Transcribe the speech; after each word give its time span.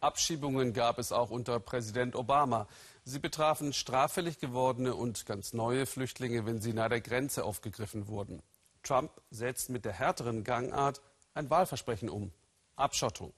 Abschiebungen 0.00 0.72
gab 0.72 0.98
es 0.98 1.12
auch 1.12 1.30
unter 1.30 1.60
Präsident 1.60 2.14
Obama. 2.16 2.68
Sie 3.04 3.18
betrafen 3.18 3.72
straffällig 3.72 4.38
gewordene 4.38 4.94
und 4.94 5.26
ganz 5.26 5.52
neue 5.52 5.86
Flüchtlinge, 5.86 6.46
wenn 6.46 6.60
sie 6.60 6.72
nahe 6.72 6.88
der 6.88 7.00
Grenze 7.00 7.44
aufgegriffen 7.44 8.08
wurden. 8.08 8.42
Trump 8.82 9.10
setzt 9.30 9.70
mit 9.70 9.84
der 9.84 9.92
härteren 9.92 10.44
Gangart 10.44 11.00
ein 11.34 11.50
Wahlversprechen 11.50 12.08
um. 12.08 12.32
Abschottung. 12.76 13.32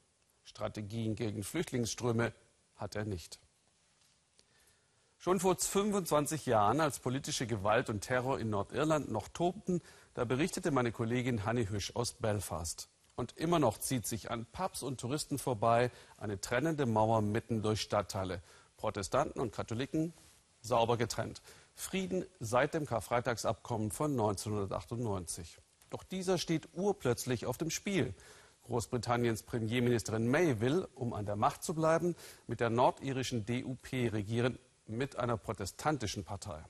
Strategien 0.44 1.14
gegen 1.14 1.42
Flüchtlingsströme 1.42 2.32
hat 2.76 2.96
er 2.96 3.04
nicht. 3.04 3.38
Schon 5.18 5.40
vor 5.40 5.56
25 5.56 6.46
Jahren, 6.46 6.80
als 6.80 7.00
politische 7.00 7.46
Gewalt 7.46 7.90
und 7.90 8.02
Terror 8.02 8.38
in 8.38 8.50
Nordirland 8.50 9.10
noch 9.10 9.28
tobten, 9.28 9.82
da 10.14 10.24
berichtete 10.24 10.70
meine 10.70 10.92
Kollegin 10.92 11.44
Hanni 11.44 11.66
Hüsch 11.66 11.94
aus 11.94 12.12
Belfast. 12.14 12.88
Und 13.18 13.36
immer 13.36 13.58
noch 13.58 13.78
zieht 13.78 14.06
sich 14.06 14.30
an 14.30 14.46
Pubs 14.46 14.84
und 14.84 15.00
Touristen 15.00 15.40
vorbei 15.40 15.90
eine 16.18 16.40
trennende 16.40 16.86
Mauer 16.86 17.20
mitten 17.20 17.62
durch 17.62 17.80
Stadtteile. 17.80 18.40
Protestanten 18.76 19.40
und 19.40 19.50
Katholiken 19.50 20.12
sauber 20.60 20.96
getrennt. 20.96 21.42
Frieden 21.74 22.24
seit 22.38 22.74
dem 22.74 22.86
Karfreitagsabkommen 22.86 23.90
von 23.90 24.12
1998. 24.12 25.58
Doch 25.90 26.04
dieser 26.04 26.38
steht 26.38 26.68
urplötzlich 26.74 27.44
auf 27.44 27.58
dem 27.58 27.70
Spiel. 27.70 28.14
Großbritanniens 28.62 29.42
Premierministerin 29.42 30.28
May 30.28 30.60
will, 30.60 30.86
um 30.94 31.12
an 31.12 31.26
der 31.26 31.34
Macht 31.34 31.64
zu 31.64 31.74
bleiben, 31.74 32.14
mit 32.46 32.60
der 32.60 32.70
nordirischen 32.70 33.44
DUP 33.44 33.92
regieren, 34.12 34.60
mit 34.86 35.16
einer 35.16 35.36
protestantischen 35.36 36.22
Partei. 36.22 36.62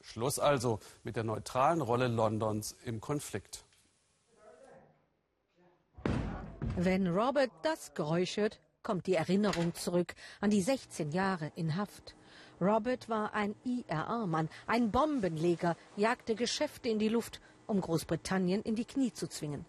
Schluss 0.00 0.40
also 0.40 0.80
mit 1.04 1.14
der 1.14 1.22
neutralen 1.22 1.82
Rolle 1.82 2.08
Londons 2.08 2.74
im 2.84 3.00
Konflikt. 3.00 3.64
Wenn 6.76 7.06
Robert 7.06 7.52
das 7.62 7.94
Geräusch 7.94 8.36
hört, 8.36 8.60
kommt 8.82 9.06
die 9.06 9.14
Erinnerung 9.14 9.74
zurück 9.76 10.16
an 10.40 10.50
die 10.50 10.60
16 10.60 11.12
Jahre 11.12 11.52
in 11.54 11.76
Haft. 11.76 12.16
Robert 12.60 13.08
war 13.08 13.32
ein 13.32 13.54
IRA-Mann, 13.64 14.48
ein 14.66 14.90
Bombenleger, 14.90 15.76
jagte 15.96 16.34
Geschäfte 16.34 16.88
in 16.88 16.98
die 16.98 17.08
Luft, 17.08 17.40
um 17.68 17.80
Großbritannien 17.80 18.60
in 18.62 18.74
die 18.74 18.86
Knie 18.86 19.12
zu 19.12 19.28
zwingen. 19.28 19.64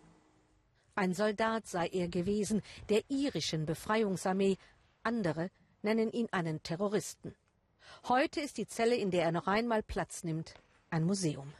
Ein 0.95 1.13
Soldat 1.13 1.67
sei 1.67 1.89
er 1.89 2.07
gewesen, 2.07 2.63
der 2.89 3.03
irischen 3.07 3.67
Befreiungsarmee. 3.67 4.57
Andere 5.03 5.51
nennen 5.83 6.11
ihn 6.11 6.27
einen 6.31 6.63
Terroristen. 6.63 7.35
Heute 8.07 8.41
ist 8.41 8.57
die 8.57 8.67
Zelle, 8.67 8.95
in 8.95 9.11
der 9.11 9.25
er 9.25 9.31
noch 9.31 9.45
einmal 9.45 9.83
Platz 9.83 10.23
nimmt, 10.23 10.55
ein 10.89 11.03
Museum. 11.03 11.53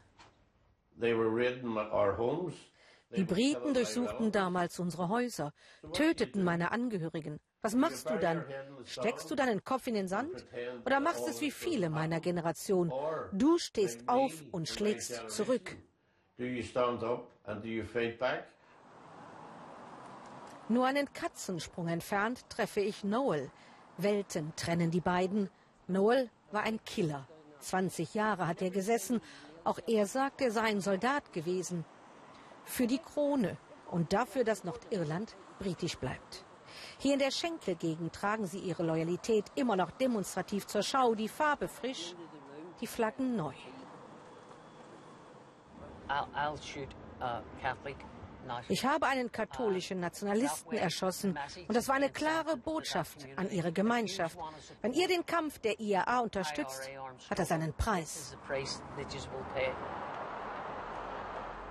Die 3.16 3.24
Briten 3.24 3.74
durchsuchten 3.74 4.32
damals 4.32 4.80
unsere 4.80 5.10
Häuser, 5.10 5.54
töteten 5.94 6.44
meine 6.44 6.72
Angehörigen. 6.72 7.40
Was 7.62 7.76
machst 7.76 8.10
du 8.10 8.18
dann? 8.20 8.46
Steckst 8.84 9.32
du 9.32 9.36
deinen 9.36 9.64
Kopf 9.64 9.88
in 9.88 9.96
den 9.96 10.08
Sand? 10.08 10.46
Oder 10.86 11.00
machst 11.00 11.28
es 11.28 11.42
wie 11.42 11.52
viele 11.52 11.90
meiner 11.90 12.20
Generation? 12.20 12.92
Du 13.32 13.58
stehst 13.58 14.08
auf 14.08 14.44
und 14.52 14.68
schlägst 14.68 15.30
zurück. 15.30 15.76
Nur 20.68 20.86
einen 20.86 21.14
Katzensprung 21.14 21.88
entfernt 21.88 22.50
treffe 22.50 22.82
ich 22.82 23.04
Noel. 23.04 23.52
Welten 23.98 24.54
trennen 24.56 24.92
die 24.92 25.00
beiden. 25.00 25.50
Noel 25.88 26.30
war 26.52 26.64
ein 26.64 26.84
Killer. 26.84 27.28
20 27.60 28.14
Jahre 28.14 28.48
hat 28.48 28.62
er 28.62 28.72
gesessen. 28.72 29.22
Auch 29.64 29.80
er 29.88 30.06
sagt, 30.06 30.42
er 30.42 30.52
sei 30.52 30.62
ein 30.62 30.82
Soldat 30.82 31.34
gewesen. 31.34 31.86
Für 32.66 32.88
die 32.88 33.00
Krone 33.00 33.58
und 33.92 34.12
dafür, 34.12 34.44
dass 34.44 34.64
Nordirland 34.64 35.36
britisch 35.60 35.98
bleibt. 35.98 36.44
Hier 36.98 37.14
in 37.14 37.20
der 37.20 37.32
Schenkelgegend 37.32 38.14
tragen 38.14 38.46
sie 38.46 38.60
ihre 38.60 38.84
Loyalität 38.84 39.46
immer 39.56 39.76
noch 39.76 39.92
demonstrativ 39.92 40.68
zur 40.68 40.84
Schau. 40.84 41.16
Die 41.16 41.30
Farbe 41.30 41.68
frisch, 41.68 42.16
die 42.82 42.88
Flaggen 42.88 43.36
neu. 43.36 43.54
Ich 48.68 48.86
habe 48.86 49.08
einen 49.08 49.32
katholischen 49.32 50.00
Nationalisten 50.00 50.78
erschossen 50.78 51.38
und 51.68 51.76
das 51.76 51.88
war 51.88 51.96
eine 51.96 52.12
klare 52.12 52.58
Botschaft 52.58 53.26
an 53.38 53.50
Ihre 53.50 53.72
Gemeinschaft. 53.72 54.38
Wenn 54.82 54.94
ihr 54.94 55.08
den 55.08 55.26
Kampf 55.26 55.58
der 55.60 55.80
IAA 55.80 56.20
unterstützt, 56.20 56.90
hat 57.30 57.40
das 57.40 57.52
einen 57.52 57.74
Preis. 57.74 58.38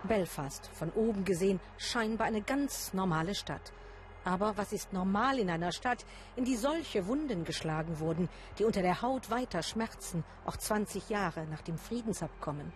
Belfast, 0.07 0.69
von 0.73 0.91
oben 0.93 1.25
gesehen, 1.25 1.61
scheinbar 1.77 2.27
eine 2.27 2.43
ganz 2.43 2.93
normale 2.93 3.35
Stadt. 3.35 3.73
Aber 4.25 4.57
was 4.57 4.73
ist 4.73 4.93
normal 4.93 5.39
in 5.39 5.51
einer 5.51 5.73
Stadt, 5.73 6.05
in 6.37 6.45
die 6.45 6.57
solche 6.57 7.07
Wunden 7.07 7.45
geschlagen 7.45 7.99
wurden, 8.01 8.29
die 8.59 8.65
unter 8.65 8.81
der 8.81 9.03
Haut 9.03 9.31
weiter 9.31 9.63
schmerzen, 9.63 10.25
auch 10.47 10.57
20 10.57 11.11
Jahre 11.11 11.47
nach 11.47 11.61
dem 11.63 11.77
Friedensabkommen? 11.77 12.73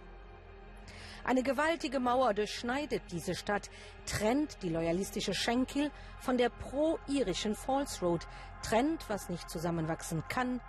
Eine 1.24 1.42
gewaltige 1.42 2.00
Mauer 2.00 2.32
durchschneidet 2.32 3.02
diese 3.10 3.34
Stadt, 3.34 3.70
trennt 4.06 4.62
die 4.62 4.70
loyalistische 4.70 5.34
Schenkel 5.34 5.90
von 6.20 6.38
der 6.38 6.48
pro-irischen 6.48 7.54
Falls 7.54 8.02
Road, 8.02 8.26
trennt, 8.62 9.08
was 9.08 9.28
nicht 9.28 9.50
zusammenwachsen 9.50 10.22
kann 10.28 10.60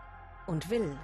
und 0.47 0.69
will. 0.69 0.97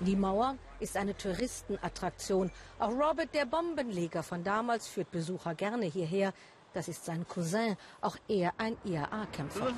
Die 0.00 0.14
Mauer 0.14 0.56
ist 0.78 0.96
eine 0.96 1.16
Touristenattraktion. 1.16 2.52
Auch 2.78 2.90
Robert, 2.90 3.34
der 3.34 3.46
Bombenleger 3.46 4.22
von 4.22 4.44
damals, 4.44 4.86
führt 4.86 5.10
Besucher 5.10 5.56
gerne 5.56 5.86
hierher. 5.86 6.32
Das 6.72 6.86
ist 6.86 7.04
sein 7.04 7.26
Cousin, 7.26 7.76
auch 8.00 8.16
er 8.28 8.52
ein 8.58 8.76
IAA-Kämpfer. 8.84 9.74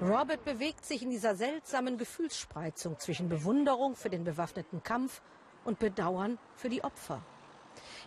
Robert 0.00 0.44
bewegt 0.46 0.86
sich 0.86 1.02
in 1.02 1.10
dieser 1.10 1.34
seltsamen 1.34 1.98
Gefühlsspreizung 1.98 2.98
zwischen 2.98 3.28
Bewunderung 3.28 3.94
für 3.94 4.08
den 4.08 4.24
bewaffneten 4.24 4.82
Kampf 4.82 5.20
und 5.64 5.78
Bedauern 5.78 6.38
für 6.54 6.70
die 6.70 6.82
Opfer. 6.82 7.20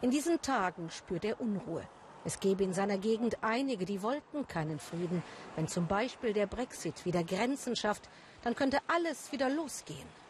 In 0.02 0.10
diesen 0.10 0.42
Tagen 0.42 0.90
spürt 0.90 1.24
er 1.24 1.40
Unruhe. 1.40 1.88
Es 2.26 2.40
gäbe 2.40 2.64
in 2.64 2.74
seiner 2.74 2.98
Gegend 2.98 3.44
einige, 3.44 3.86
die 3.86 4.02
wollten 4.02 4.48
keinen 4.48 4.80
Frieden. 4.80 5.22
Wenn 5.56 5.68
zum 5.68 5.86
Beispiel 5.86 6.34
der 6.34 6.48
Brexit 6.48 7.06
wieder 7.06 7.24
Grenzen 7.24 7.76
schafft, 7.76 8.10
dann 8.44 8.56
könnte 8.56 8.80
alles 8.88 9.32
wieder 9.32 9.50
losgehen. 9.50 10.21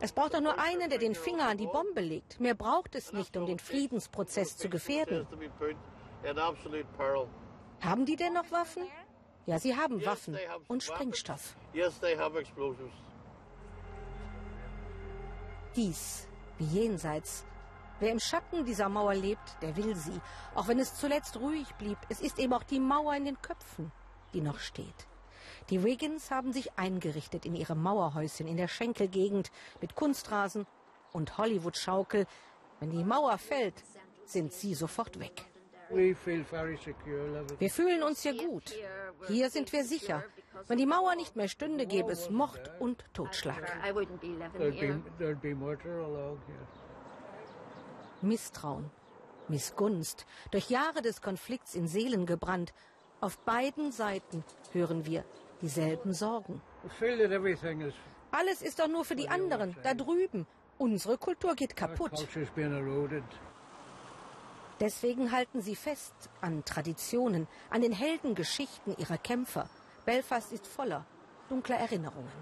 Es 0.00 0.12
braucht 0.12 0.34
doch 0.34 0.40
nur 0.40 0.58
einen, 0.58 0.90
der 0.90 0.98
den 0.98 1.14
Finger 1.14 1.48
an 1.48 1.56
die 1.56 1.66
Bombe 1.66 2.00
legt. 2.00 2.38
Mehr 2.40 2.54
braucht 2.54 2.94
es 2.94 3.12
nicht, 3.12 3.36
um 3.36 3.46
den 3.46 3.58
Friedensprozess 3.58 4.56
zu 4.56 4.68
gefährden. 4.68 5.26
Haben 7.80 8.04
die 8.04 8.16
denn 8.16 8.34
noch 8.34 8.50
Waffen? 8.50 8.82
Ja, 9.46 9.58
sie 9.58 9.74
haben 9.74 10.04
Waffen 10.04 10.38
und 10.68 10.82
Sprengstoff. 10.82 11.56
Dies, 15.74 16.28
wie 16.58 16.64
jenseits. 16.64 17.44
Wer 18.00 18.12
im 18.12 18.20
Schatten 18.20 18.64
dieser 18.64 18.88
Mauer 18.88 19.14
lebt, 19.14 19.56
der 19.62 19.76
will 19.76 19.94
sie. 19.94 20.20
Auch 20.54 20.68
wenn 20.68 20.78
es 20.78 20.94
zuletzt 20.94 21.38
ruhig 21.38 21.74
blieb, 21.76 21.98
es 22.08 22.20
ist 22.20 22.38
eben 22.38 22.52
auch 22.52 22.62
die 22.62 22.80
Mauer 22.80 23.14
in 23.14 23.24
den 23.24 23.40
Köpfen, 23.40 23.92
die 24.32 24.40
noch 24.40 24.58
steht. 24.58 25.06
Die 25.68 25.84
Wiggins 25.84 26.30
haben 26.30 26.52
sich 26.52 26.78
eingerichtet 26.78 27.44
in 27.44 27.54
ihre 27.54 27.76
Mauerhäuschen 27.76 28.48
in 28.48 28.56
der 28.56 28.68
Schenkelgegend 28.68 29.50
mit 29.80 29.94
Kunstrasen 29.94 30.66
und 31.12 31.38
Hollywood-Schaukel. 31.38 32.26
Wenn 32.80 32.90
die 32.90 33.04
Mauer 33.04 33.38
fällt, 33.38 33.74
sind 34.24 34.52
sie 34.52 34.74
sofort 34.74 35.20
weg. 35.20 35.44
Wir 35.90 37.70
fühlen 37.70 38.02
uns 38.02 38.22
hier 38.22 38.34
gut. 38.34 38.74
Hier 39.26 39.50
sind 39.50 39.72
wir 39.72 39.84
sicher. 39.84 40.24
Wenn 40.68 40.78
die 40.78 40.86
Mauer 40.86 41.16
nicht 41.16 41.34
mehr 41.36 41.48
stünde, 41.48 41.86
gäbe 41.86 42.12
es 42.12 42.30
Mord 42.30 42.70
und 42.78 43.04
Totschlag. 43.12 43.72
Misstrauen, 48.22 48.90
Missgunst, 49.48 50.26
durch 50.50 50.70
Jahre 50.70 51.02
des 51.02 51.22
Konflikts 51.22 51.74
in 51.74 51.88
Seelen 51.88 52.26
gebrannt. 52.26 52.72
Auf 53.20 53.38
beiden 53.38 53.90
Seiten 53.90 54.44
hören 54.72 55.06
wir 55.06 55.24
dieselben 55.62 56.12
Sorgen. 56.12 56.60
Alles 58.30 58.62
ist 58.62 58.78
doch 58.78 58.88
nur 58.88 59.04
für 59.04 59.16
die 59.16 59.28
anderen, 59.28 59.76
da 59.82 59.94
drüben. 59.94 60.46
Unsere 60.78 61.18
Kultur 61.18 61.54
geht 61.54 61.76
kaputt. 61.76 62.26
Deswegen 64.80 65.30
halten 65.30 65.60
sie 65.60 65.76
fest 65.76 66.14
an 66.40 66.64
Traditionen, 66.64 67.46
an 67.68 67.82
den 67.82 67.92
Heldengeschichten 67.92 68.96
ihrer 68.96 69.18
Kämpfer. 69.18 69.68
Belfast 70.06 70.52
ist 70.52 70.66
voller 70.66 71.04
dunkler 71.50 71.76
Erinnerungen. 71.76 72.32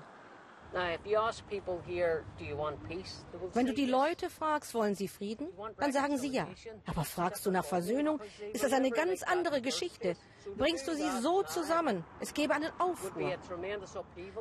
Wenn 3.55 3.67
du 3.67 3.75
die 3.75 3.87
Leute 3.87 4.29
fragst, 4.29 4.75
wollen 4.75 4.94
sie 4.94 5.09
Frieden, 5.09 5.49
dann 5.79 5.93
sagen 5.93 6.19
sie 6.19 6.29
ja. 6.29 6.47
Aber 6.87 7.05
fragst 7.05 7.47
du 7.47 7.50
nach 7.50 7.65
Versöhnung, 7.65 8.20
ist 8.53 8.65
das 8.65 8.73
eine 8.73 8.91
ganz 8.91 9.23
andere 9.23 9.62
Geschichte. 9.62 10.15
Bringst 10.56 10.87
du 10.87 10.94
sie 10.94 11.09
so 11.23 11.43
zusammen, 11.43 12.05
es 12.20 12.35
gäbe 12.35 12.55
einen 12.55 12.70
Aufruhr. 12.79 13.37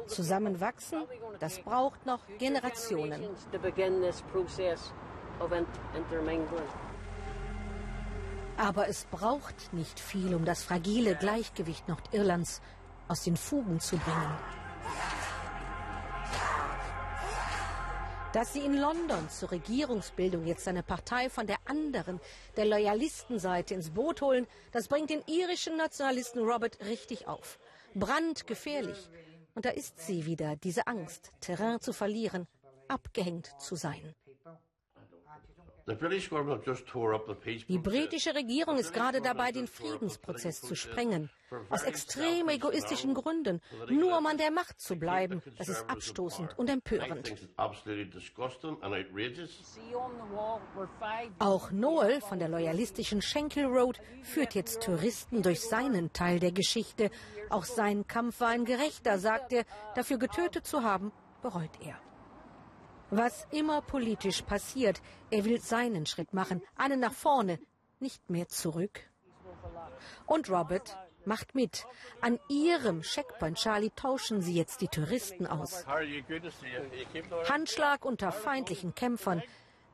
Zusammenwachsen, 0.08 1.04
das 1.40 1.60
braucht 1.60 2.06
noch 2.06 2.20
Generationen. 2.38 3.26
Aber 8.58 8.88
es 8.88 9.06
braucht 9.06 9.74
nicht 9.74 10.00
viel, 10.00 10.34
um 10.34 10.44
das 10.44 10.64
fragile 10.64 11.16
Gleichgewicht 11.16 11.88
Nordirlands 11.88 12.62
aus 13.08 13.24
den 13.24 13.38
Fugen 13.38 13.80
zu 13.80 13.98
bringen. 13.98 14.38
Dass 18.38 18.54
sie 18.54 18.60
in 18.60 18.78
London 18.78 19.28
zur 19.31 19.50
Regierungsbildung 19.50 20.45
jetzt 20.45 20.68
eine 20.68 20.84
Partei 20.84 21.28
von 21.28 21.48
der 21.48 21.57
anderen, 21.66 22.22
der 22.56 22.66
Loyalistenseite 22.66 23.74
ins 23.74 23.89
Boot 23.89 24.22
holen, 24.22 24.45
das 24.72 24.88
bringt 24.88 25.10
den 25.10 25.24
irischen 25.25 25.75
Nationalisten 25.75 26.44
Robert 26.44 26.78
richtig 26.86 27.28
auf. 27.28 27.57
Brandgefährlich. 27.95 29.10
Und 29.56 29.66
da 29.66 29.72
ist 29.72 30.00
sie 30.00 30.28
wieder, 30.28 30.56
diese 30.56 30.86
Angst, 30.86 31.31
Terrain 31.42 31.81
zu 31.81 31.94
verlieren, 31.94 32.45
abgehängt 32.88 33.60
zu 33.60 33.75
sein. 33.75 34.13
Die 37.69 37.78
britische 37.78 38.36
Regierung 38.36 38.78
ist 38.78 38.94
gerade 38.94 39.22
dabei, 39.22 39.54
den 39.54 39.68
Friedensprozess 39.68 40.60
zu 40.62 40.75
sprengen. 40.75 41.30
Aus 41.69 41.84
extrem 41.84 42.50
egoistischen 42.50 43.13
Gründen. 43.13 43.62
Nur 43.89 44.18
um 44.18 44.25
an 44.25 44.38
der 44.38 44.51
Macht 44.51 44.81
zu 44.81 44.98
bleiben. 44.98 45.42
Das 45.57 45.69
ist 45.69 45.89
abstoßend 45.89 46.60
und 46.60 46.69
empörend. 46.69 47.34
Auch 51.40 51.72
Noel 51.72 52.19
von 52.19 52.40
der 52.40 52.50
loyalistischen 52.50 53.22
Schenkel 53.22 53.66
Road 53.66 54.01
führt 54.24 54.56
jetzt 54.56 54.83
Touristen 54.83 55.42
durch 55.42 55.62
seinen 55.62 56.12
Teil 56.12 56.42
der 56.42 56.51
Geschichte. 56.51 57.12
Auch 57.50 57.63
sein 57.63 58.06
Kampf 58.07 58.42
war 58.42 58.50
ein 58.50 58.66
gerechter, 58.66 59.19
sagt 59.19 59.54
er. 59.54 59.63
Dafür 59.95 60.18
getötet 60.18 60.68
zu 60.68 60.83
haben, 60.83 61.13
bereut 61.42 61.72
er. 61.80 61.98
Was 63.09 63.48
immer 63.51 63.81
politisch 63.81 64.42
passiert, 64.42 65.01
er 65.31 65.45
will 65.45 65.62
seinen 65.62 66.06
Schritt 66.06 66.33
machen, 66.33 66.62
einen 66.75 67.00
nach 67.00 67.13
vorne, 67.13 67.59
nicht 68.00 68.30
mehr 68.30 68.48
zurück. 68.50 69.00
Und 70.25 70.50
Robert 70.50 70.98
macht 71.25 71.56
mit. 71.56 71.86
An 72.21 72.39
ihrem 72.50 73.01
Checkpoint 73.01 73.57
Charlie 73.57 73.92
tauschen 73.95 74.42
sie 74.42 74.56
jetzt 74.56 74.81
die 74.81 74.88
Touristen 74.88 75.45
aus. 75.45 75.86
Handschlag 77.48 78.06
unter 78.06 78.31
feindlichen 78.31 78.95
Kämpfern. 78.95 79.44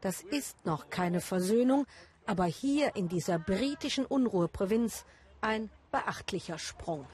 Das 0.02 0.22
ist 0.22 0.66
noch 0.66 0.90
keine 0.90 1.22
Versöhnung, 1.22 1.86
aber 2.26 2.46
hier 2.46 2.96
in 2.96 3.10
dieser 3.10 3.40
britischen 3.40 4.06
Unruheprovinz 4.06 5.06
ein 5.42 5.70
beachtlicher 5.92 6.58
Sprung. 6.58 7.06